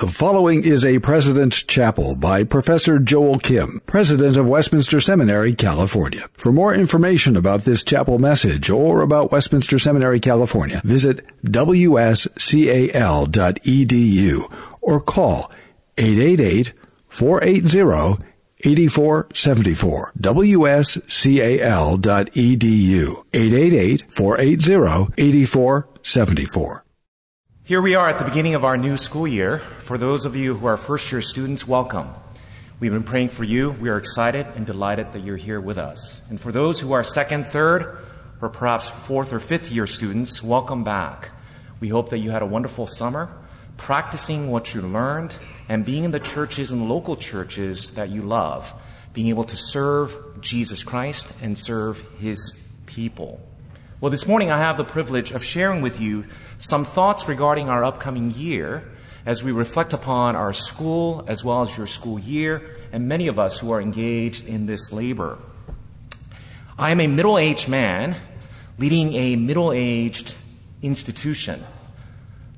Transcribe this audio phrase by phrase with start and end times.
[0.00, 6.26] The following is a President's Chapel by Professor Joel Kim, President of Westminster Seminary, California.
[6.32, 12.32] For more information about this chapel message or about Westminster Seminary, California, visit wscal.edu
[14.80, 15.52] or call
[15.98, 16.72] 888
[17.08, 18.24] 480
[18.64, 21.04] 8474 wscal.edu
[23.34, 26.84] 888 480 8474
[27.70, 29.58] Here we are at the beginning of our new school year.
[29.58, 32.08] For those of you who are first year students, welcome.
[32.80, 33.70] We've been praying for you.
[33.70, 36.20] We are excited and delighted that you're here with us.
[36.30, 38.04] And for those who are second, third,
[38.40, 41.30] or perhaps fourth or fifth year students, welcome back.
[41.78, 43.30] We hope that you had a wonderful summer
[43.76, 48.74] practicing what you learned and being in the churches and local churches that you love,
[49.12, 53.40] being able to serve Jesus Christ and serve his people.
[54.00, 56.24] Well, this morning I have the privilege of sharing with you
[56.56, 58.82] some thoughts regarding our upcoming year
[59.26, 63.38] as we reflect upon our school as well as your school year and many of
[63.38, 65.36] us who are engaged in this labor.
[66.78, 68.16] I am a middle aged man
[68.78, 70.34] leading a middle aged
[70.80, 71.62] institution.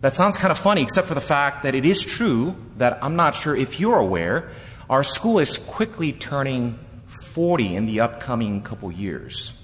[0.01, 3.17] That sounds kind of funny, except for the fact that it is true that I'm
[3.17, 4.51] not sure if you're aware,
[4.89, 6.79] our school is quickly turning
[7.09, 9.55] 40 in the upcoming couple years.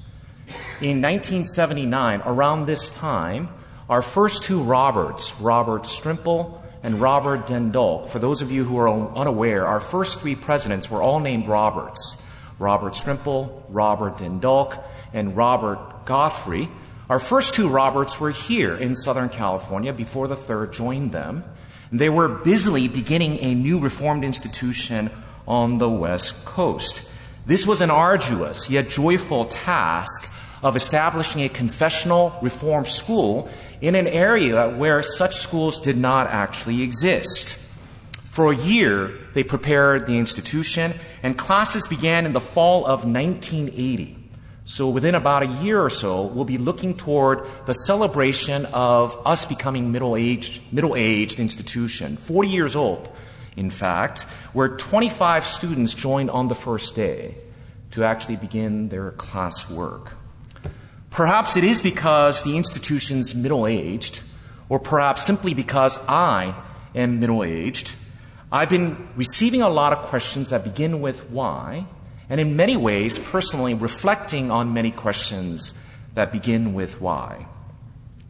[0.81, 3.49] In 1979, around this time,
[3.89, 8.79] our first two Roberts, Robert Strimple and Robert den Dulk, for those of you who
[8.79, 12.23] are unaware, our first three presidents were all named Roberts
[12.59, 14.77] Robert Strimple, Robert den Dulk,
[15.13, 16.69] and Robert Godfrey.
[17.09, 21.45] Our first two Roberts were here in Southern California before the third joined them.
[21.91, 25.11] They were busily beginning a new Reformed institution
[25.47, 27.09] on the West Coast.
[27.47, 30.31] This was an arduous yet joyful task
[30.63, 33.49] of establishing a confessional Reformed school
[33.81, 37.57] in an area where such schools did not actually exist.
[38.31, 40.93] For a year, they prepared the institution,
[41.23, 44.17] and classes began in the fall of 1980.
[44.65, 49.45] So, within about a year or so, we'll be looking toward the celebration of us
[49.47, 53.09] becoming middle-aged, middle-aged institution, 40 years old,
[53.57, 57.35] in fact, where 25 students joined on the first day
[57.93, 60.13] to actually begin their class work.
[61.11, 64.23] Perhaps it is because the institution's middle aged,
[64.69, 66.55] or perhaps simply because I
[66.95, 67.93] am middle aged.
[68.53, 71.87] I've been receiving a lot of questions that begin with why,
[72.31, 75.75] and in many ways, personally, reflecting on many questions
[76.15, 77.47] that begin with why.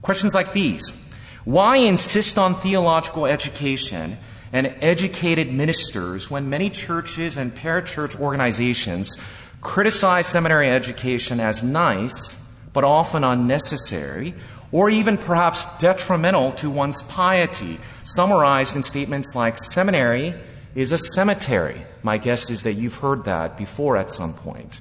[0.02, 0.90] Questions like these
[1.44, 4.18] Why insist on theological education
[4.52, 9.16] and educated ministers when many churches and parachurch organizations
[9.60, 12.36] criticize seminary education as nice
[12.72, 14.34] but often unnecessary,
[14.70, 20.34] or even perhaps detrimental to one's piety, summarized in statements like seminary
[20.74, 21.86] is a cemetery.
[22.02, 24.80] My guess is that you've heard that before at some point.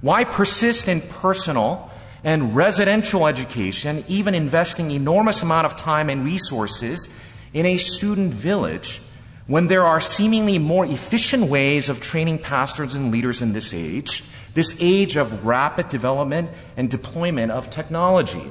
[0.00, 1.90] Why persist in personal
[2.22, 7.08] and residential education, even investing enormous amount of time and resources
[7.52, 9.00] in a student village,
[9.46, 14.22] when there are seemingly more efficient ways of training pastors and leaders in this age
[14.54, 18.50] this age of rapid development and deployment of technology.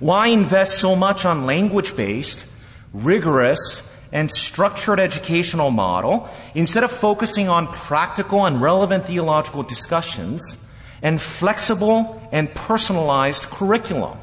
[0.00, 2.46] Why invest so much on language based,
[2.92, 10.64] rigorous, and structured educational model instead of focusing on practical and relevant theological discussions
[11.02, 14.18] and flexible and personalized curriculum?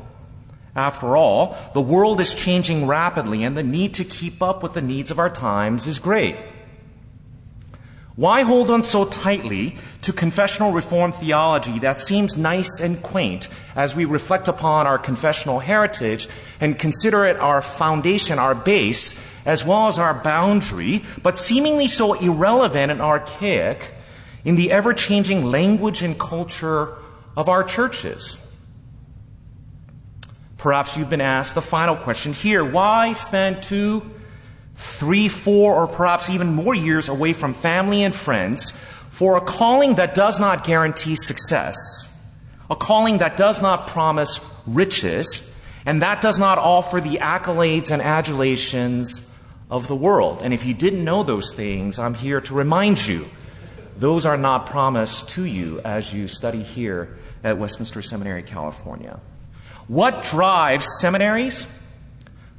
[0.75, 4.81] After all, the world is changing rapidly and the need to keep up with the
[4.81, 6.35] needs of our times is great.
[8.15, 13.95] Why hold on so tightly to confessional reform theology that seems nice and quaint as
[13.95, 16.27] we reflect upon our confessional heritage
[16.59, 22.13] and consider it our foundation, our base, as well as our boundary, but seemingly so
[22.13, 23.93] irrelevant and archaic
[24.43, 26.97] in the ever changing language and culture
[27.37, 28.37] of our churches?
[30.57, 34.11] Perhaps you've been asked the final question here why spend two
[34.81, 39.95] three, four, or perhaps even more years away from family and friends for a calling
[39.95, 41.77] that does not guarantee success,
[42.69, 45.47] a calling that does not promise riches,
[45.85, 49.29] and that does not offer the accolades and adulations
[49.69, 50.41] of the world.
[50.43, 53.25] And if you didn't know those things, I'm here to remind you
[53.97, 59.19] those are not promised to you as you study here at Westminster Seminary, California.
[59.87, 61.67] What drives seminaries?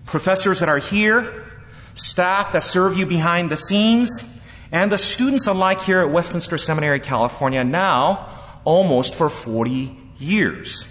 [0.06, 1.51] Professors that are here,
[1.94, 4.40] staff that serve you behind the scenes,
[4.70, 8.28] and the students alike here at Westminster Seminary, California, now
[8.64, 10.88] almost for 40 years.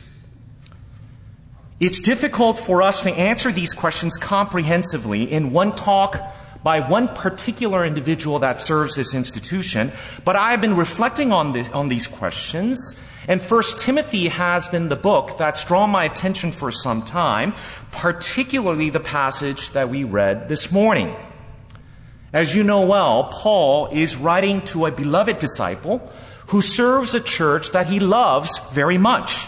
[1.79, 6.21] It's difficult for us to answer these questions comprehensively in one talk
[6.63, 9.91] by one particular individual that serves this institution,
[10.23, 12.77] but I have been reflecting on, this, on these questions,
[13.27, 17.53] and First Timothy has been the book that's drawn my attention for some time,
[17.91, 21.15] particularly the passage that we read this morning.
[22.33, 26.11] As you know well, Paul is writing to a beloved disciple
[26.47, 29.47] who serves a church that he loves very much.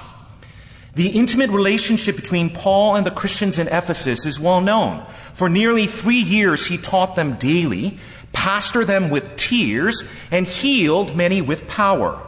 [0.95, 5.03] The intimate relationship between Paul and the Christians in Ephesus is well known.
[5.33, 7.97] For nearly three years, he taught them daily,
[8.31, 12.21] pastored them with tears, and healed many with power.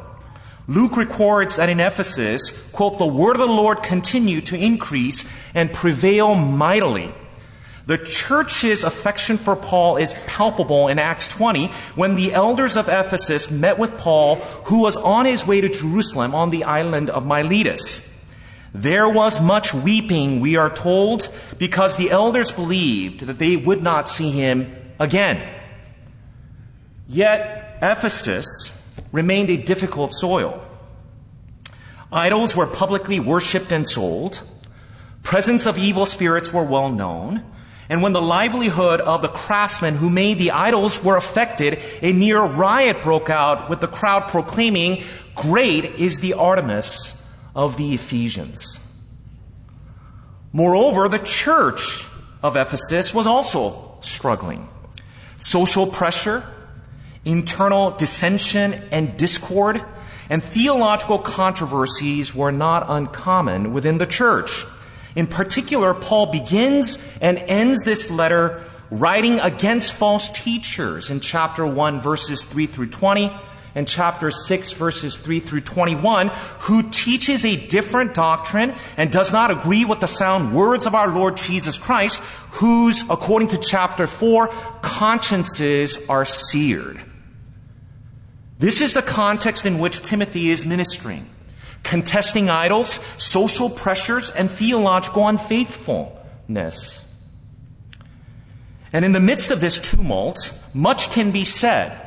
[0.68, 5.24] Luke records that in Ephesus, quote, the word of the Lord continued to increase
[5.54, 7.14] and prevail mightily.
[7.86, 13.52] The church's affection for Paul is palpable in Acts 20 when the elders of Ephesus
[13.52, 18.12] met with Paul, who was on his way to Jerusalem on the island of Miletus.
[18.74, 21.30] There was much weeping, we are told,
[21.60, 25.48] because the elders believed that they would not see him again.
[27.08, 28.75] Yet, Ephesus
[29.12, 30.64] remained a difficult soil.
[32.12, 34.42] Idols were publicly worshipped and sold.
[35.24, 37.44] Presence of evil spirits were well known.
[37.90, 42.42] And when the livelihood of the craftsmen who made the idols were affected, a near
[42.42, 45.04] riot broke out with the crowd proclaiming,
[45.36, 47.22] Great is the Artemis
[47.56, 48.80] of the Ephesians.
[50.52, 52.08] Moreover, the church
[52.42, 54.68] of Ephesus was also struggling.
[55.38, 56.44] Social pressure,
[57.26, 59.82] internal dissension and discord,
[60.30, 64.64] and theological controversies were not uncommon within the church.
[65.16, 72.00] In particular, Paul begins and ends this letter writing against false teachers in chapter 1,
[72.00, 73.32] verses 3 through 20
[73.76, 76.30] and chapter 6, verses 3 through 21,
[76.62, 81.10] who teaches a different doctrine and does not agree with the sound words of our
[81.10, 82.20] Lord Jesus Christ,
[82.52, 84.48] whose, according to chapter 4,
[84.82, 87.02] consciences are seared.
[88.58, 91.28] This is the context in which Timothy is ministering,
[91.84, 97.02] contesting idols, social pressures, and theological unfaithfulness.
[98.94, 102.02] And in the midst of this tumult, much can be said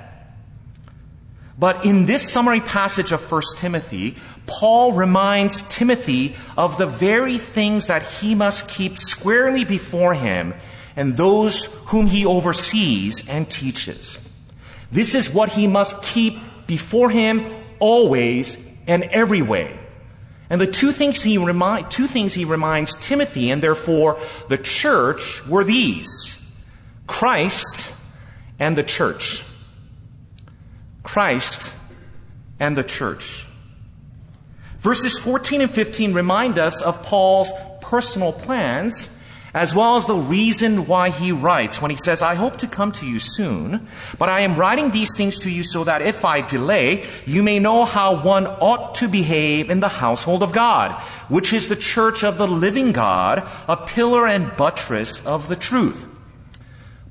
[1.59, 4.15] but in this summary passage of 1 Timothy,
[4.47, 10.55] Paul reminds Timothy of the very things that he must keep squarely before him
[10.95, 14.21] and those whom he oversees and teaches.
[14.91, 17.47] This is what he must keep before him
[17.79, 18.57] always
[18.87, 19.79] and every way.
[20.51, 24.19] And the two things he, remi- two things he reminds Timothy and therefore
[24.49, 26.35] the church were these
[27.07, 27.95] Christ
[28.59, 29.45] and the church.
[31.03, 31.73] Christ
[32.59, 33.47] and the church.
[34.79, 37.51] Verses 14 and 15 remind us of Paul's
[37.81, 39.11] personal plans
[39.55, 42.93] as well as the reason why he writes when he says, I hope to come
[42.93, 46.43] to you soon, but I am writing these things to you so that if I
[46.43, 50.93] delay, you may know how one ought to behave in the household of God,
[51.29, 56.05] which is the church of the living God, a pillar and buttress of the truth.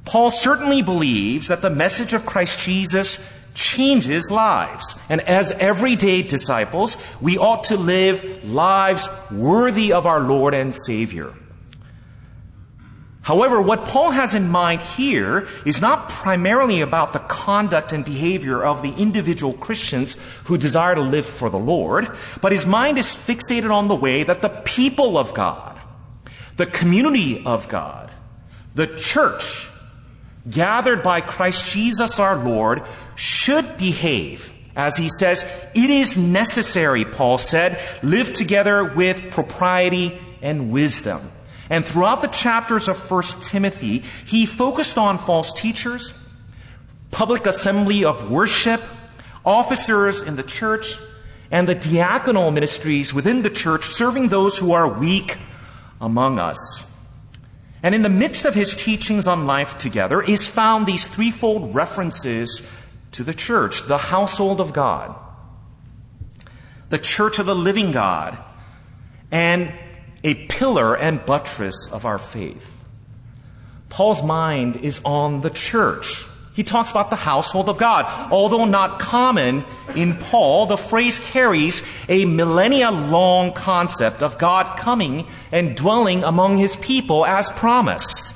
[0.05, 4.95] Paul certainly believes that the message of Christ Jesus changes lives.
[5.09, 11.33] And as everyday disciples, we ought to live lives worthy of our Lord and Savior.
[13.27, 18.63] However, what Paul has in mind here is not primarily about the conduct and behavior
[18.63, 20.15] of the individual Christians
[20.45, 22.07] who desire to live for the Lord,
[22.39, 25.77] but his mind is fixated on the way that the people of God,
[26.55, 28.09] the community of God,
[28.75, 29.67] the church,
[30.49, 32.81] gathered by Christ Jesus our Lord,
[33.17, 34.53] should behave.
[34.73, 35.43] As he says,
[35.75, 41.29] it is necessary, Paul said, live together with propriety and wisdom.
[41.69, 46.13] And throughout the chapters of 1 Timothy, he focused on false teachers,
[47.11, 48.81] public assembly of worship,
[49.45, 50.97] officers in the church,
[51.51, 55.37] and the diaconal ministries within the church, serving those who are weak
[55.99, 56.83] among us.
[57.83, 62.69] And in the midst of his teachings on life together is found these threefold references
[63.11, 65.15] to the church, the household of God,
[66.89, 68.37] the church of the living God,
[69.31, 69.71] and
[70.23, 72.83] a pillar and buttress of our faith.
[73.89, 76.25] Paul's mind is on the church.
[76.53, 78.05] He talks about the household of God.
[78.31, 79.63] Although not common
[79.95, 86.57] in Paul, the phrase carries a millennia long concept of God coming and dwelling among
[86.57, 88.33] his people as promised.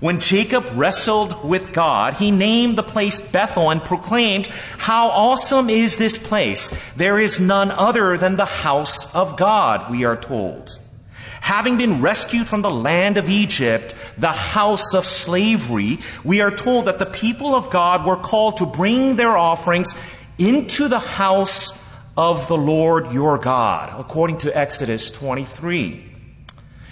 [0.00, 5.96] When Jacob wrestled with God, he named the place Bethel and proclaimed, How awesome is
[5.96, 6.70] this place!
[6.94, 10.78] There is none other than the house of God, we are told.
[11.42, 16.84] Having been rescued from the land of Egypt, the house of slavery, we are told
[16.84, 19.92] that the people of God were called to bring their offerings
[20.38, 21.76] into the house
[22.16, 26.04] of the Lord your God, according to Exodus 23.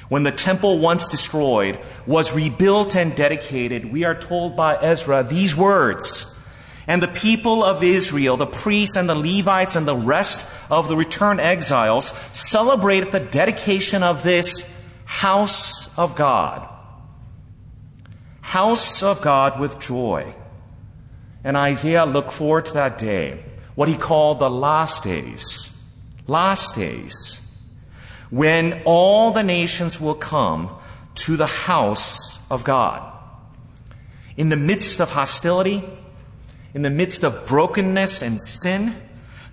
[0.08, 5.54] When the temple once destroyed was rebuilt and dedicated, we are told by Ezra these
[5.54, 6.29] words.
[6.90, 10.96] And the people of Israel, the priests and the Levites and the rest of the
[10.96, 14.68] returned exiles celebrated the dedication of this
[15.04, 16.68] house of God.
[18.40, 20.34] House of God with joy.
[21.44, 23.44] And Isaiah looked forward to that day,
[23.76, 25.70] what he called the last days.
[26.26, 27.40] Last days.
[28.30, 30.76] When all the nations will come
[31.14, 33.12] to the house of God.
[34.36, 35.84] In the midst of hostility,
[36.74, 38.94] in the midst of brokenness and sin,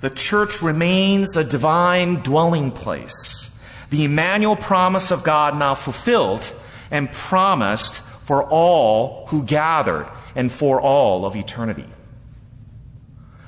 [0.02, 3.52] the church remains a divine dwelling place.
[3.90, 6.54] The Emmanuel promise of God now fulfilled
[6.92, 11.88] and promised for all who gathered and for all of eternity.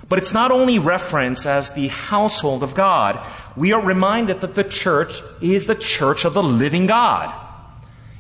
[0.07, 3.23] But it's not only referenced as the household of God.
[3.55, 7.31] We are reminded that the church is the church of the living God.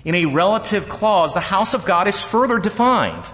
[0.05, 3.25] In a relative clause, the house of God is further defined.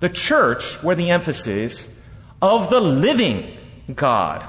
[0.00, 1.88] The church, where the emphasis,
[2.42, 3.56] of the living
[3.94, 4.46] God.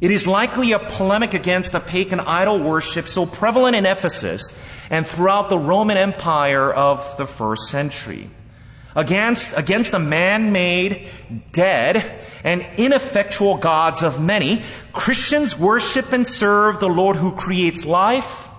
[0.00, 4.52] It is likely a polemic against the pagan idol worship so prevalent in Ephesus
[4.90, 8.30] and throughout the Roman Empire of the first century.
[8.94, 11.08] Against, against the man made,
[11.52, 12.04] dead,
[12.44, 14.62] and ineffectual gods of many,
[14.92, 18.50] Christians worship and serve the Lord who creates life,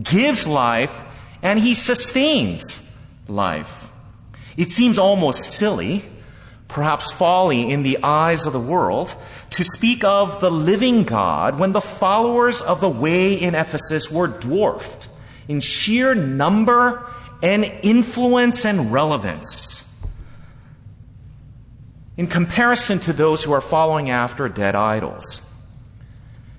[0.00, 1.04] gives life,
[1.42, 2.80] and he sustains
[3.26, 3.83] life.
[4.56, 6.04] It seems almost silly
[6.74, 9.14] perhaps folly in the eyes of the world,
[9.50, 14.26] to speak of the living God when the followers of the way in Ephesus were
[14.26, 15.08] dwarfed
[15.46, 17.06] in sheer number
[17.42, 19.84] and influence and relevance.
[22.16, 25.40] In comparison to those who are following after dead idols.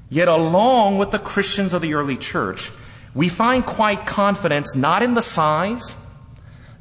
[0.09, 2.71] Yet, along with the Christians of the early church,
[3.13, 5.93] we find quite confidence not in the size,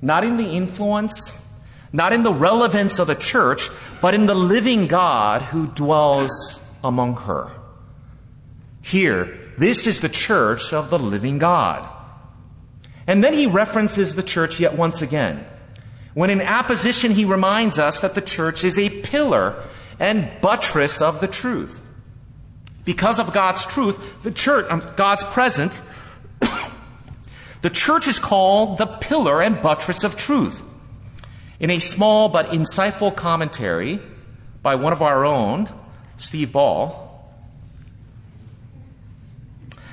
[0.04, 1.32] not in the influence,
[1.92, 3.70] not in the relevance of the church,
[4.02, 7.50] but in the living God who dwells among her.
[8.82, 11.88] Here, this is the church of the living God.
[13.06, 15.46] And then he references the church yet once again.
[16.12, 19.62] When in apposition, he reminds us that the church is a pillar
[19.98, 21.80] and buttress of the truth.
[22.84, 25.80] Because of God's truth, the church, um, God's presence,
[27.64, 30.62] the church is called the pillar and buttress of truth.
[31.58, 34.00] In a small but insightful commentary
[34.62, 35.70] by one of our own,
[36.18, 36.94] Steve Baugh,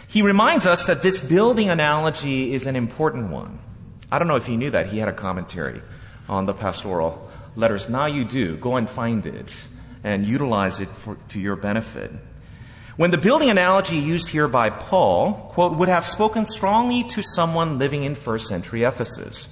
[0.09, 3.59] he reminds us that this building analogy is an important one.
[4.11, 4.87] I don't know if you knew that.
[4.87, 5.81] He had a commentary
[6.27, 7.87] on the pastoral letters.
[7.87, 8.57] Now you do.
[8.57, 9.63] Go and find it
[10.03, 12.11] and utilize it for, to your benefit.
[13.01, 17.79] When the building analogy used here by Paul, quote, would have spoken strongly to someone
[17.79, 19.47] living in first century Ephesus.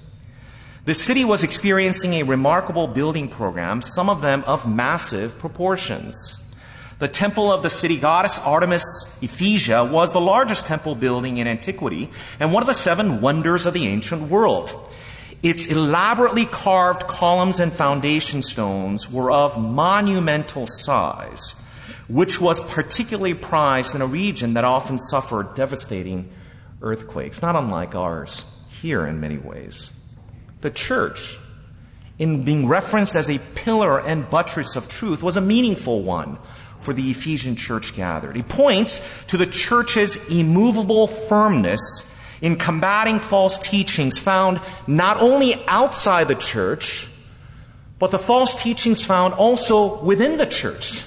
[0.85, 6.39] The city was experiencing a remarkable building program, some of them of massive proportions.
[6.99, 8.83] The temple of the city goddess Artemis
[9.19, 13.73] Ephesia was the largest temple building in antiquity and one of the seven wonders of
[13.73, 14.75] the ancient world.
[15.41, 21.55] Its elaborately carved columns and foundation stones were of monumental size,
[22.09, 26.29] which was particularly prized in a region that often suffered devastating
[26.81, 29.91] earthquakes, not unlike ours here in many ways.
[30.61, 31.37] The church,
[32.17, 36.37] in being referenced as a pillar and buttress of truth, was a meaningful one
[36.79, 38.35] for the Ephesian church gathered.
[38.35, 41.79] He points to the church's immovable firmness
[42.41, 47.07] in combating false teachings found not only outside the church,
[47.99, 51.03] but the false teachings found also within the church.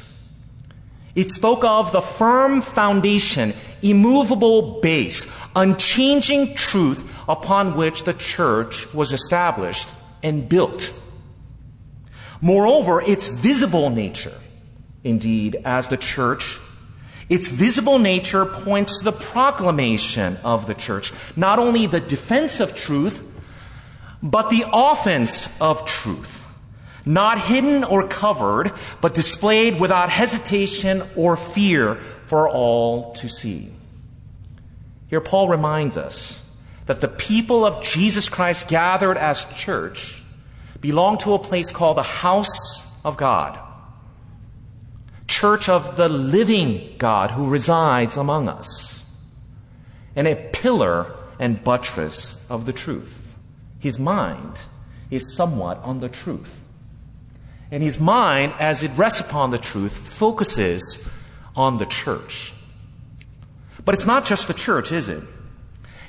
[1.15, 9.13] It spoke of the firm foundation, immovable base, unchanging truth upon which the church was
[9.13, 9.89] established
[10.23, 10.93] and built.
[12.41, 14.39] Moreover, its visible nature,
[15.05, 16.59] indeed, as the church,
[17.29, 22.75] its visible nature points to the proclamation of the church, not only the defense of
[22.75, 23.23] truth,
[24.23, 26.42] but the offense of truth.
[27.05, 33.73] Not hidden or covered, but displayed without hesitation or fear for all to see.
[35.09, 36.41] Here, Paul reminds us
[36.87, 40.23] that the people of Jesus Christ gathered as church
[40.81, 43.59] belong to a place called the house of God,
[45.27, 49.03] church of the living God who resides among us.
[50.15, 53.37] and a pillar and buttress of the truth.
[53.79, 54.59] His mind
[55.11, 56.62] is somewhat on the truth.
[57.73, 61.11] And his mind, as it rests upon the truth, focuses
[61.57, 62.53] on the church.
[63.85, 65.25] But it's not just the church, is it?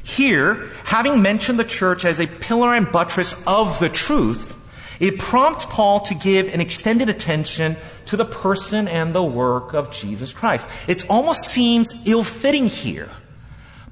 [0.04, 4.60] Here, having mentioned the church as a pillar and buttress of the truth,
[5.00, 7.78] it prompts Paul to give an extended attention
[8.08, 10.68] to the person and the work of Jesus Christ.
[10.88, 13.10] It almost seems ill fitting here.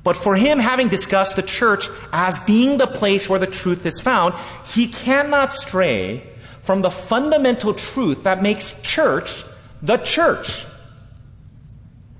[0.04, 4.01] But for him, having discussed the church as being the place where the truth is
[4.01, 4.34] found,
[4.66, 6.30] he cannot stray
[6.62, 9.44] from the fundamental truth that makes church
[9.82, 10.65] the church.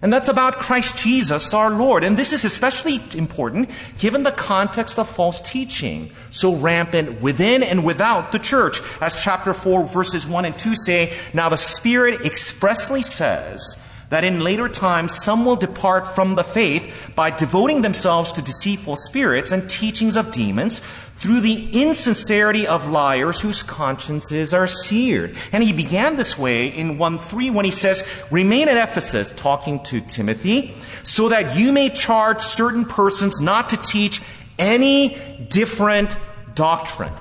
[0.02, 2.04] And that's about Christ Jesus, our Lord.
[2.04, 3.70] And this is especially important
[4.00, 8.82] given the context of false teaching, so rampant within and without the church.
[9.00, 13.80] As chapter 4, verses 1 and 2 say, Now the Spirit expressly says
[14.10, 18.96] that in later times some will depart from the faith by devoting themselves to deceitful
[18.96, 20.80] spirits and teachings of demons
[21.22, 25.38] through the insincerity of liars whose consciences are seared.
[25.52, 29.84] And he began this way in 1 3 when he says, Remain at Ephesus, talking
[29.84, 30.74] to Timothy,
[31.04, 34.22] so that you may charge certain persons not to teach
[34.58, 35.16] any
[35.48, 36.18] different
[36.56, 37.14] doctrine.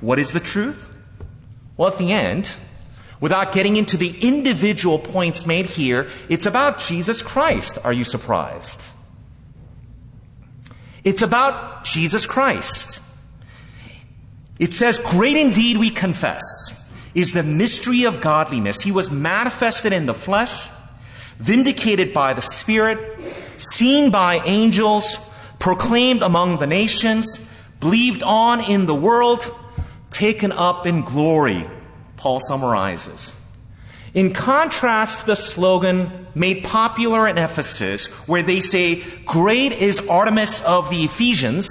[0.00, 0.86] What is the truth?
[1.76, 2.54] Well, at the end,
[3.20, 7.78] without getting into the individual points made here, it's about Jesus Christ.
[7.84, 8.80] Are you surprised?
[11.04, 13.00] It's about Jesus Christ.
[14.58, 16.42] It says, Great indeed we confess
[17.14, 18.82] is the mystery of godliness.
[18.82, 20.68] He was manifested in the flesh,
[21.38, 23.20] vindicated by the Spirit,
[23.56, 25.16] seen by angels,
[25.58, 27.46] proclaimed among the nations,
[27.80, 29.50] believed on in the world,
[30.10, 31.68] taken up in glory,
[32.16, 33.34] Paul summarizes.
[34.14, 40.90] In contrast the slogan made popular in Ephesus, where they say, Great is Artemis of
[40.90, 41.68] the Ephesians,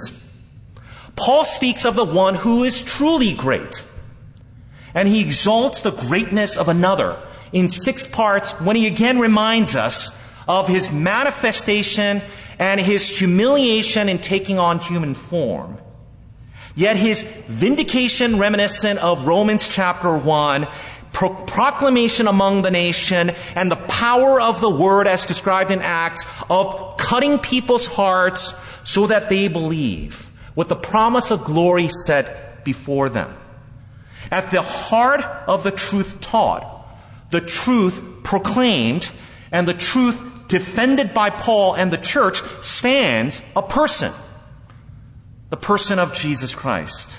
[1.16, 3.82] Paul speaks of the one who is truly great.
[4.94, 7.18] And he exalts the greatness of another
[7.52, 12.22] in six parts when he again reminds us of his manifestation
[12.58, 15.78] and his humiliation in taking on human form.
[16.74, 23.76] Yet his vindication reminiscent of Romans chapter 1 pro- proclamation among the nation, and the
[23.76, 28.54] power of the word as described in Acts of cutting people's hearts
[28.88, 33.36] so that they believe, with the promise of glory set before them.
[34.30, 36.66] At the heart of the truth taught,
[37.30, 39.10] the truth proclaimed,
[39.52, 44.12] and the truth defended by Paul and the church stands a person.
[45.50, 47.18] The person of Jesus Christ.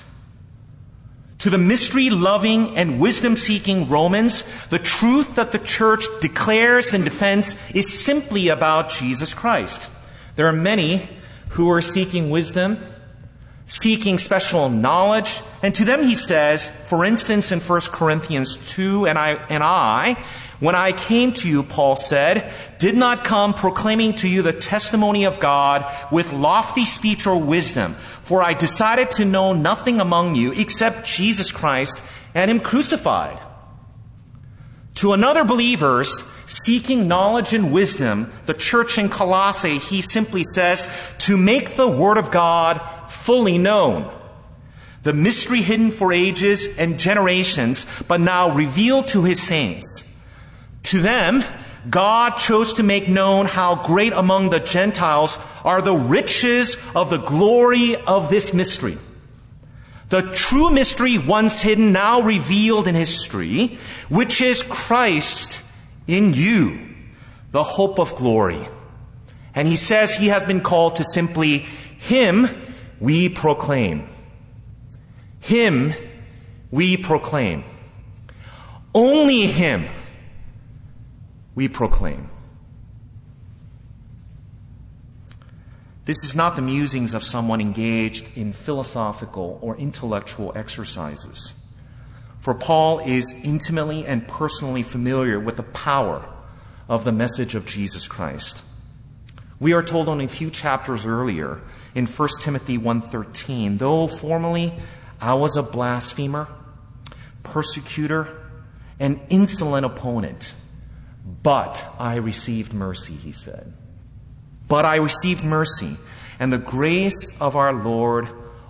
[1.42, 7.04] To the mystery loving and wisdom seeking Romans, the truth that the church declares and
[7.04, 9.90] defends is simply about Jesus Christ.
[10.36, 11.10] There are many
[11.50, 12.78] who are seeking wisdom,
[13.66, 19.18] seeking special knowledge, and to them he says, for instance in 1 Corinthians 2, and
[19.18, 20.24] I, and I,
[20.62, 25.26] when I came to you, Paul said, did not come proclaiming to you the testimony
[25.26, 30.52] of God with lofty speech or wisdom, for I decided to know nothing among you
[30.52, 32.02] except Jesus Christ
[32.36, 33.40] and Him crucified.
[34.96, 41.38] To another believers seeking knowledge and wisdom, the church in Colossae, he simply says, to
[41.38, 44.16] make the Word of God fully known.
[45.02, 50.08] The mystery hidden for ages and generations, but now revealed to His saints.
[50.84, 51.44] To them,
[51.90, 57.18] God chose to make known how great among the Gentiles are the riches of the
[57.18, 58.98] glory of this mystery.
[60.10, 65.62] The true mystery once hidden, now revealed in history, which is Christ
[66.06, 66.80] in you,
[67.52, 68.68] the hope of glory.
[69.56, 72.50] And he says he has been called to simply Him
[73.00, 74.08] we proclaim.
[75.40, 75.94] Him
[76.70, 77.64] we proclaim.
[78.94, 79.86] Only Him
[81.56, 82.30] we proclaim.
[86.06, 91.54] This is not the musings of someone engaged in philosophical or intellectual exercises.
[92.40, 96.26] For Paul is intimately and personally familiar with the power
[96.90, 98.64] of the message of Jesus Christ.
[99.60, 101.62] We are told only a few chapters earlier
[101.94, 104.74] in 1 Timothy 1:13, though formerly
[105.22, 106.48] I was a blasphemer,
[107.44, 108.28] persecutor,
[109.00, 110.56] and insolent opponent,
[111.26, 113.74] but I received mercy, he said.
[114.68, 115.98] But I received mercy,
[116.40, 118.28] and the grace of our Lord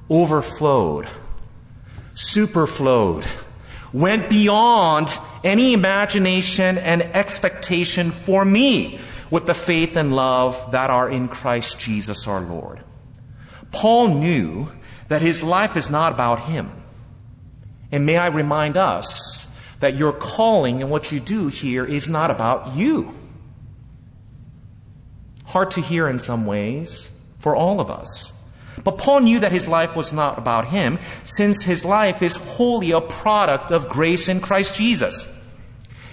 [0.09, 1.07] overflowed,
[2.15, 3.25] superflowed,
[3.93, 8.99] went beyond any imagination and expectation for me.
[9.31, 12.83] with the faith and love that are in Christ Jesus our Lord.
[13.71, 14.67] Paul knew
[15.07, 16.69] that his life is not about him.
[17.91, 19.47] And may I remind us
[19.81, 23.13] that your calling and what you do here is not about you.
[25.45, 28.31] Hard to hear in some ways for all of us.
[28.83, 32.91] But Paul knew that his life was not about him, since his life is wholly
[32.91, 35.27] a product of grace in Christ Jesus.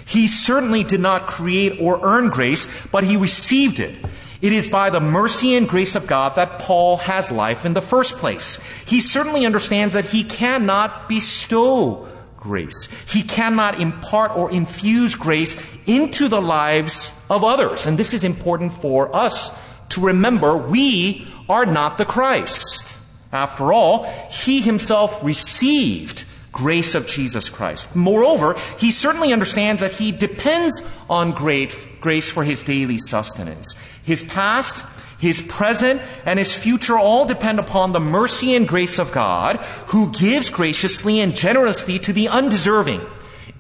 [0.04, 3.94] He certainly did not create or earn grace, but he received it.
[4.40, 7.80] It is by the mercy and grace of God that Paul has life in the
[7.80, 8.58] first place.
[8.86, 12.08] He certainly understands that he cannot bestow
[12.48, 12.88] grace.
[13.12, 17.84] He cannot impart or infuse grace into the lives of others.
[17.84, 19.50] And this is important for us
[19.90, 20.56] to remember.
[20.56, 22.96] We are not the Christ.
[23.32, 27.94] After all, he himself received grace of Jesus Christ.
[27.94, 30.80] Moreover, he certainly understands that he depends
[31.10, 33.74] on grace for his daily sustenance.
[34.02, 34.82] His past,
[35.18, 39.56] his present, and his future all depend upon the mercy and grace of God,
[39.88, 43.00] who gives graciously and generously to the undeserving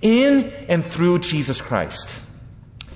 [0.00, 2.22] in and through Jesus Christ.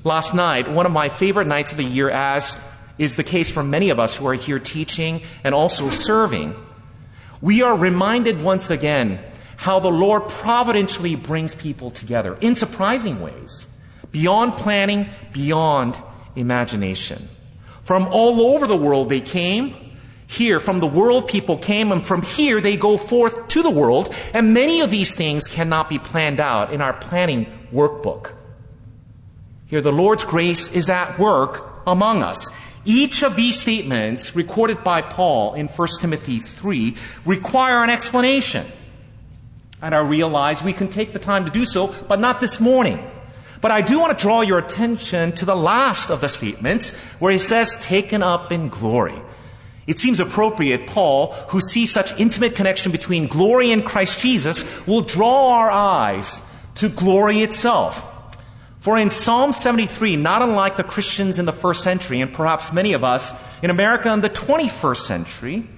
[0.05, 2.57] Last night, one of my favorite nights of the year, as
[2.98, 6.55] is the case for many of us who are here teaching and also serving,
[7.40, 9.18] we are reminded once again
[9.57, 13.66] how the Lord providentially brings people together in surprising ways,
[14.11, 16.01] beyond planning, beyond
[16.37, 17.29] imagination.
[17.84, 19.74] From all over the world they came.
[20.26, 24.14] Here, from the world, people came, and from here they go forth to the world,
[24.32, 28.32] and many of these things cannot be planned out in our planning workbook.
[29.66, 32.48] Here, the Lord's grace is at work among us.
[32.86, 38.66] Each of these statements, recorded by Paul in 1 Timothy 3, require an explanation.
[39.82, 43.06] And I realize we can take the time to do so, but not this morning.
[43.62, 47.33] But I do want to draw your attention to the last of the statements where
[47.33, 49.14] he says, taken up in glory.
[49.87, 55.01] It seems appropriate, Paul, who sees such intimate connection between glory and Christ Jesus, will
[55.01, 56.42] draw our eyes
[56.77, 58.09] to glory itself.
[58.81, 62.94] For in Psalm 73, not unlike the Christians in the first century, and perhaps many
[62.94, 65.68] of us in America in the 21st century,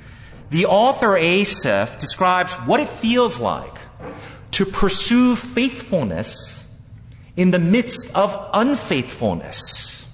[0.49, 3.77] the author Asaph describes what it feels like
[4.53, 6.54] to pursue faithfulness
[7.37, 10.07] in the midst of unfaithfulness.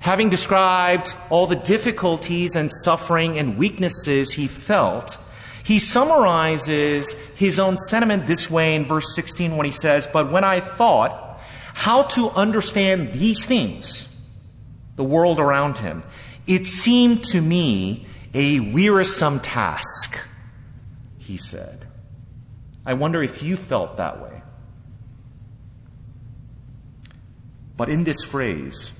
[0.00, 5.18] Having described all the difficulties and suffering and weaknesses he felt,
[5.64, 10.44] he summarizes his own sentiment this way in verse 16 when he says, But when
[10.44, 11.40] I thought
[11.74, 14.08] how to understand these things,
[14.96, 16.02] the world around him,
[16.46, 20.18] it seemed to me a wearisome task,
[21.18, 21.86] he said.
[22.86, 24.42] I wonder if you felt that way.
[27.78, 28.92] But in this phrase,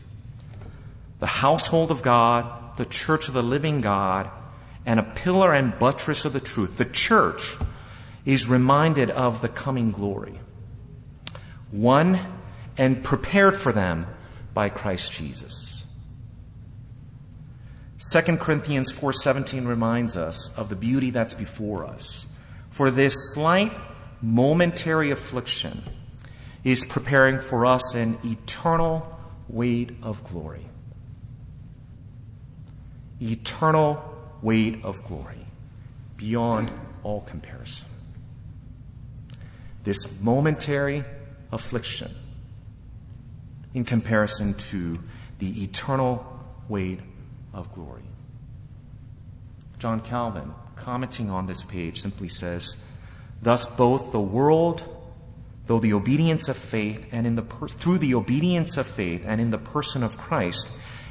[1.18, 4.30] the household of God, the church of the living God,
[4.86, 7.56] and a pillar and buttress of the truth, the church
[8.24, 10.38] is reminded of the coming glory.
[11.72, 12.20] Won
[12.78, 14.06] and prepared for them
[14.54, 15.84] by Christ Jesus.
[18.12, 22.26] 2 Corinthians 4:17 reminds us of the beauty that's before us.
[22.70, 23.72] For this slight
[24.22, 25.82] momentary affliction
[26.64, 29.18] is preparing for us an eternal
[29.48, 30.66] weight of glory.
[33.20, 34.02] Eternal
[34.42, 35.46] weight of glory
[36.16, 36.70] beyond
[37.02, 37.88] all comparison.
[39.84, 41.04] This momentary
[41.52, 42.14] affliction
[43.74, 44.98] in comparison to
[45.38, 46.26] the eternal
[46.68, 47.00] weight
[47.54, 48.02] of glory.
[49.78, 52.76] John Calvin, commenting on this page, simply says,
[53.40, 54.82] Thus both the world
[55.68, 59.40] though the obedience of faith and in the per- through the obedience of faith and
[59.40, 60.68] in the person of Christ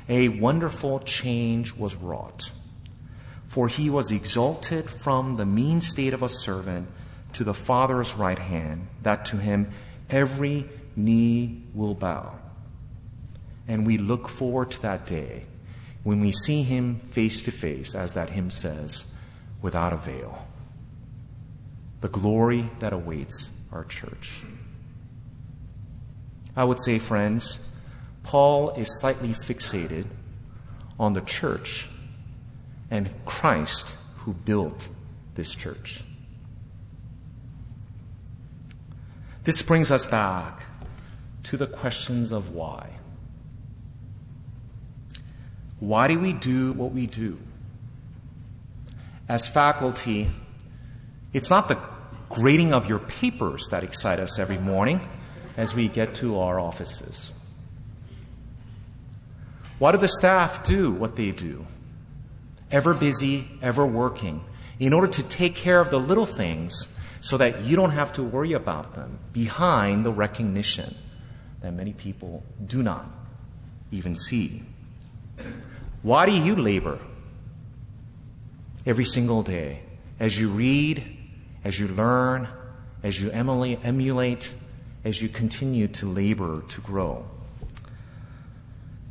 [0.09, 2.51] a wonderful change was wrought.
[3.47, 6.89] For he was exalted from the mean state of a servant
[7.33, 9.71] to the father's right hand that to him
[10.09, 12.33] every knee will bow.
[13.67, 15.45] And we look forward to that day
[16.03, 19.05] when we see him face to face as that hymn says
[19.61, 20.47] without a veil.
[22.01, 24.43] The glory that awaits our church.
[26.55, 27.59] I would say, friends,
[28.23, 30.05] Paul is slightly fixated
[30.99, 31.89] on the church
[32.89, 34.89] and Christ who built
[35.35, 36.03] this church.
[39.43, 40.63] This brings us back
[41.43, 42.89] to the questions of why.
[45.79, 47.39] Why do we do what we do?
[49.29, 50.29] As faculty,
[51.33, 51.75] it's not the
[52.37, 55.01] grading of your papers that excite us every morning
[55.57, 57.31] as we get to our offices.
[59.79, 61.65] Why do the staff do what they do?
[62.71, 64.43] Ever busy, ever working,
[64.79, 66.87] in order to take care of the little things
[67.21, 70.95] so that you don't have to worry about them behind the recognition
[71.61, 73.07] that many people do not
[73.89, 74.61] even see.
[76.03, 76.99] Why do you labor
[78.85, 79.81] every single day
[80.19, 81.16] as you read,
[81.67, 82.47] as you learn,
[83.03, 84.53] as you emulate,
[85.03, 87.25] as you continue to labor to grow?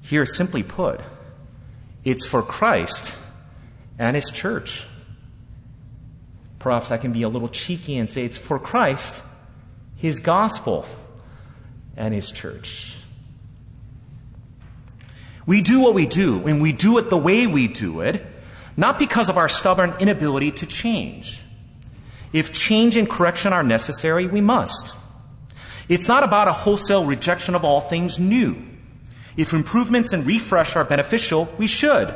[0.01, 0.99] Here, simply put,
[2.03, 3.15] it's for Christ
[3.99, 4.87] and His church.
[6.59, 9.23] Perhaps I can be a little cheeky and say it's for Christ,
[9.97, 10.87] His gospel,
[11.95, 12.97] and His church.
[15.45, 18.25] We do what we do, and we do it the way we do it,
[18.79, 21.43] not because of our stubborn inability to change.
[22.37, 24.95] If change and correction are necessary, we must.
[25.89, 28.59] It's not about a wholesale rejection of all things new.
[29.39, 32.15] If improvements and refresh are beneficial, we should.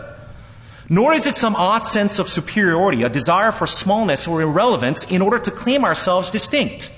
[0.90, 5.22] Nor is it some odd sense of superiority, a desire for smallness or irrelevance in
[5.22, 6.92] order to claim ourselves distinct.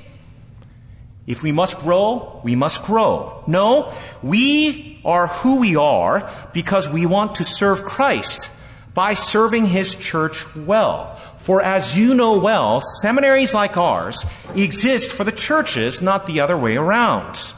[1.24, 3.44] If we must grow, we must grow.
[3.46, 8.50] No, we are who we are because we want to serve Christ
[8.94, 11.16] by serving His church well.
[11.42, 14.24] For as you know well, seminaries like ours
[14.54, 17.52] exist for the churches, not the other way around.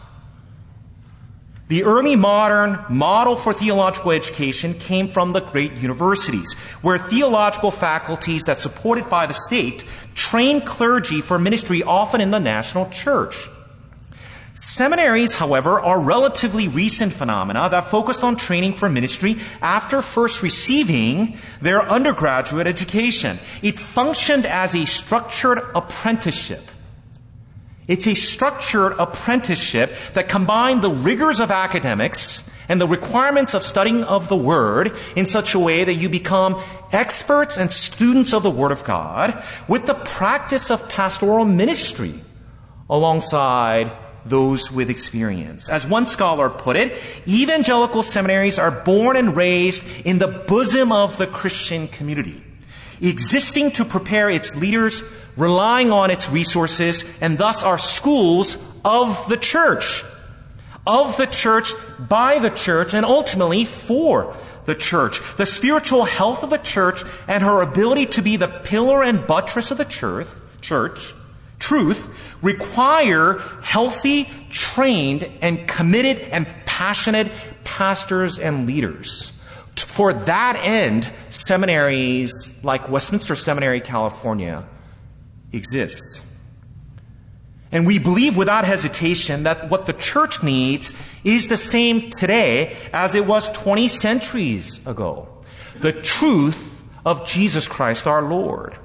[1.68, 8.44] The early modern model for theological education came from the great universities, where theological faculties
[8.44, 13.48] that supported by the state trained clergy for ministry often in the national church.
[14.54, 21.36] Seminaries, however, are relatively recent phenomena that focused on training for ministry after first receiving
[21.60, 23.38] their undergraduate education.
[23.62, 26.70] It functioned as a structured apprenticeship
[27.86, 34.04] it's a structured apprenticeship that combined the rigors of academics and the requirements of studying
[34.04, 36.62] of the Word in such a way that you become
[36.92, 42.14] experts and students of the Word of God with the practice of pastoral ministry
[42.88, 43.92] alongside
[44.24, 45.68] those with experience.
[45.68, 46.92] As one scholar put it,
[47.28, 52.42] evangelical seminaries are born and raised in the bosom of the Christian community,
[53.00, 55.02] existing to prepare its leaders
[55.36, 60.04] relying on its resources, and thus are schools of the church.
[60.86, 65.20] Of the church, by the church, and ultimately for the church.
[65.36, 69.70] The spiritual health of the church and her ability to be the pillar and buttress
[69.70, 70.28] of the church,
[70.60, 71.14] church
[71.58, 77.32] truth, require healthy, trained, and committed and passionate
[77.64, 79.32] pastors and leaders.
[79.76, 84.64] For that end, seminaries like Westminster Seminary, California,
[85.52, 86.22] exists.
[87.72, 90.92] And we believe without hesitation that what the church needs
[91.24, 95.28] is the same today as it was 20 centuries ago.
[95.80, 98.78] The truth of Jesus Christ our Lord.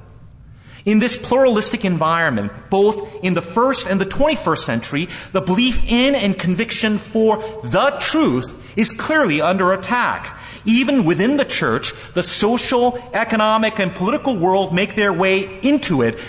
[0.85, 6.15] In this pluralistic environment, both in the first and the 21st century, the belief in
[6.15, 10.37] and conviction for the truth is clearly under attack.
[10.65, 16.19] Even within the church, the social, economic, and political world make their way into it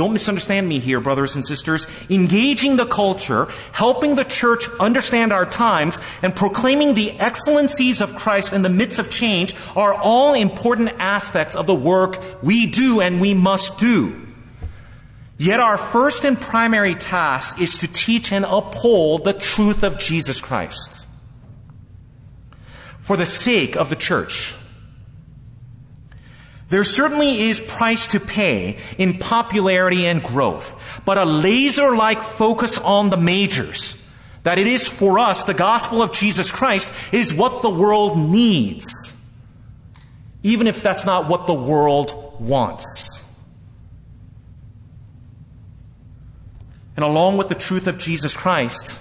[0.00, 1.86] don't misunderstand me here, brothers and sisters.
[2.08, 8.54] Engaging the culture, helping the church understand our times, and proclaiming the excellencies of Christ
[8.54, 13.20] in the midst of change are all important aspects of the work we do and
[13.20, 14.26] we must do.
[15.36, 20.40] Yet our first and primary task is to teach and uphold the truth of Jesus
[20.40, 21.06] Christ.
[23.00, 24.54] For the sake of the church,
[26.70, 32.78] there certainly is price to pay in popularity and growth, but a laser like focus
[32.78, 34.00] on the majors,
[34.44, 39.12] that it is for us, the gospel of Jesus Christ, is what the world needs,
[40.44, 43.20] even if that's not what the world wants.
[46.94, 48.96] And along with the truth of Jesus Christ,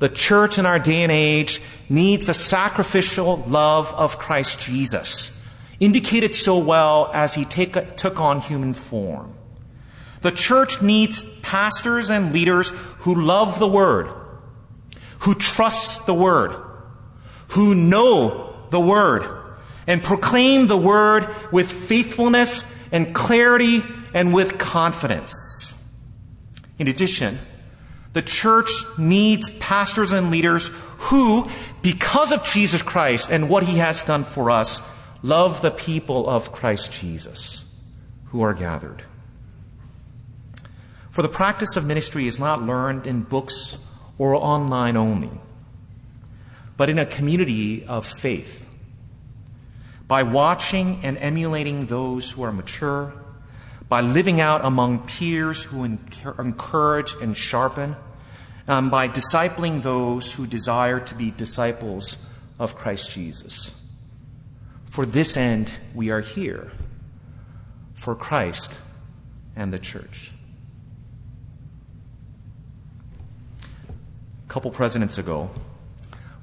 [0.00, 5.36] the church in our day and age needs the sacrificial love of Christ Jesus
[5.80, 9.34] indicated so well as he take, took on human form.
[10.20, 14.10] The church needs pastors and leaders who love the Word,
[15.20, 16.54] who trust the Word,
[17.48, 19.24] who know the Word,
[19.86, 22.62] and proclaim the Word with faithfulness
[22.92, 25.74] and clarity and with confidence.
[26.78, 27.38] In addition,
[28.12, 31.48] the church needs pastors and leaders who,
[31.80, 34.80] because of Jesus Christ and what he has done for us,
[35.22, 37.64] Love the people of Christ Jesus
[38.26, 39.04] who are gathered.
[41.10, 43.76] For the practice of ministry is not learned in books
[44.16, 45.30] or online only,
[46.76, 48.66] but in a community of faith.
[50.06, 53.12] By watching and emulating those who are mature,
[53.88, 57.96] by living out among peers who encourage and sharpen,
[58.68, 62.16] um, by discipling those who desire to be disciples
[62.58, 63.72] of Christ Jesus.
[64.90, 66.72] For this end, we are here,
[67.94, 68.76] for Christ
[69.54, 70.32] and the church.
[74.44, 75.50] A couple presidents ago,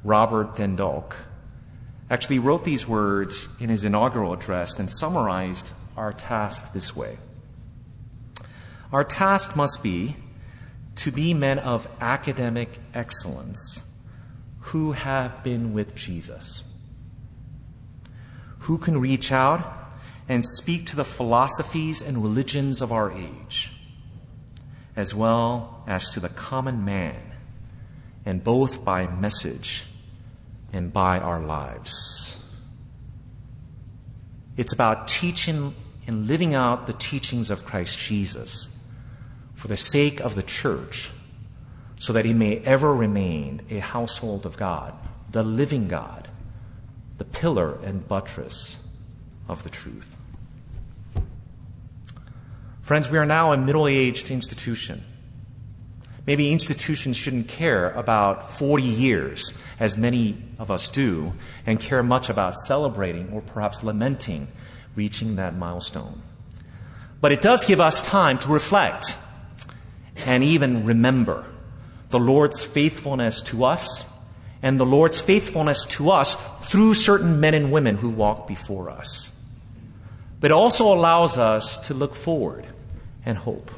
[0.02, 1.18] Robert den Dulk
[2.10, 7.18] actually wrote these words in his inaugural address and summarized our task this way
[8.94, 10.16] Our task must be
[10.96, 13.82] to be men of academic excellence
[14.60, 16.64] who have been with Jesus,
[18.68, 19.66] who can reach out
[20.28, 23.72] and speak to the philosophies and religions of our age,
[24.94, 27.16] as well as to the common man,
[28.26, 29.86] and both by message
[30.74, 32.38] and by our lives.
[34.58, 35.74] It's about teaching
[36.06, 38.68] and living out the teachings of Christ Jesus
[39.54, 41.10] for the sake of the church,
[42.00, 44.94] so that he may ever remain a household of God,
[45.32, 46.27] the living God,
[47.18, 48.78] the pillar and buttress
[49.48, 50.16] of the truth.
[52.82, 55.04] Friends, we are now a middle aged institution.
[56.26, 61.34] Maybe institutions shouldn't care about 40 years, as many of us do,
[61.66, 64.48] and care much about celebrating or perhaps lamenting
[64.96, 66.22] reaching that milestone.
[67.22, 69.16] But it does give us time to reflect
[70.26, 71.46] and even remember
[72.10, 74.04] the Lord's faithfulness to us
[74.62, 79.32] and the Lord's faithfulness to us through certain men and women who walk before us.
[80.40, 82.66] But it also allows us to look forward
[83.26, 83.72] and hope,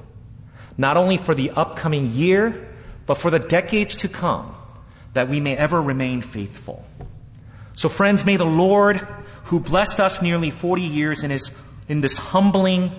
[0.77, 2.67] not only for the upcoming year,
[3.05, 4.55] but for the decades to come,
[5.13, 6.85] that we may ever remain faithful.
[7.75, 8.97] So, friends, may the Lord,
[9.45, 11.49] who blessed us nearly 40 years in, his,
[11.87, 12.91] in this humbling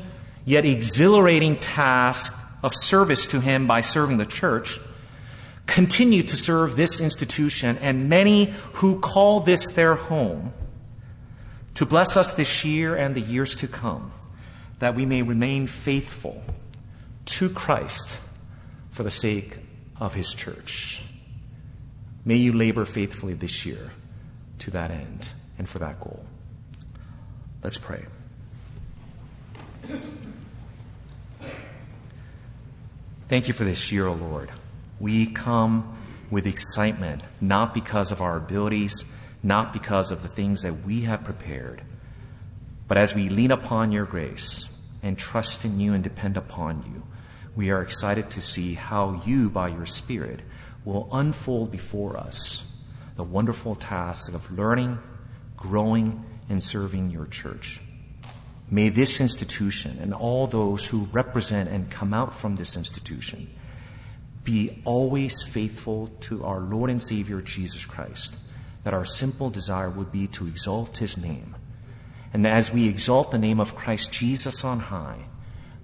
[0.45, 4.79] yet exhilarating task of service to Him by serving the church,
[5.71, 10.53] continue to serve this institution and many who call this their home
[11.75, 14.11] to bless us this year and the years to come,
[14.81, 16.43] that we may remain faithful
[17.25, 18.19] to Christ
[18.91, 19.59] for the sake
[20.01, 21.03] of His church.
[22.25, 23.93] May you labor faithfully this year
[24.59, 26.25] to that end and for that goal.
[27.63, 28.05] Let's pray.
[33.29, 34.51] Thank you for this year, O Lord.
[35.01, 35.97] We come
[36.31, 39.05] with excitement, not because of our abilities,
[39.43, 41.83] not because of the things that we have prepared,
[42.87, 44.69] but as we lean upon your grace
[45.03, 47.03] and trust in you and depend upon you,
[47.57, 50.41] we are excited to see how you, by your Spirit,
[50.85, 52.65] will unfold before us
[53.17, 54.99] the wonderful task of learning,
[55.57, 57.81] growing, and serving your church.
[58.71, 63.51] May this institution and all those who represent and come out from this institution
[64.45, 68.37] be always faithful to our Lord and Savior Jesus Christ,
[68.85, 71.57] that our simple desire would be to exalt his name.
[72.33, 75.25] And as we exalt the name of Christ Jesus on high,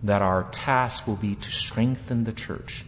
[0.03, 2.85] that our task will be to strengthen the church,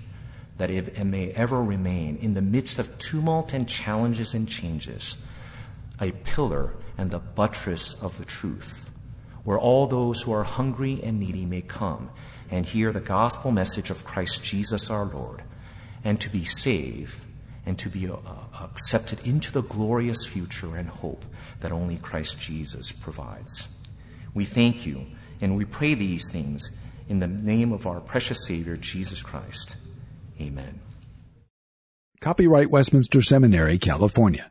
[0.56, 5.16] that it may ever remain in the midst of tumult and challenges and changes,
[6.00, 8.88] a pillar and the buttress of the truth
[9.48, 12.10] where all those who are hungry and needy may come
[12.50, 15.42] and hear the gospel message of Christ Jesus our Lord,
[16.04, 17.20] and to be saved
[17.66, 18.16] and to be uh,
[18.62, 21.24] accepted into the glorious future and hope
[21.60, 23.68] that only Christ Jesus provides.
[24.32, 25.06] We thank you
[25.40, 26.70] and we pray these things
[27.08, 29.76] in the name of our precious Savior, Jesus Christ.
[30.40, 30.80] Amen.
[32.20, 34.50] Copyright Westminster Seminary, California.